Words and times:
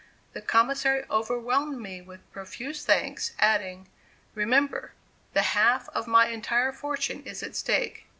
The 0.33 0.41
Commissary 0.41 1.05
overwhelmed 1.11 1.79
me 1.79 2.01
with 2.01 2.27
profuse 2.31 2.83
thanks, 2.83 3.33
adding: 3.37 3.87
"Remember, 4.33 4.93
the 5.33 5.43
half 5.53 5.89
of 5.89 6.07
my 6.07 6.29
entire 6.29 6.71
fortune 6.73 7.21
is 7.21 7.43
at 7.43 7.55
stake." 7.55 8.07